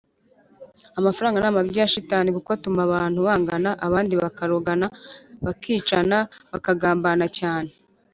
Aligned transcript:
amafaranga 0.99 1.37
namabyi 1.39 1.77
ya 1.81 1.91
shitani 1.93 2.29
kuko 2.35 2.49
atuma 2.57 2.79
abantu 2.87 3.19
bangana 3.27 3.71
,abandi 3.85 4.13
bakarogana, 4.21 4.87
bakicana, 5.45 6.17
bakagambana 6.51 7.25
cyane 7.37 7.71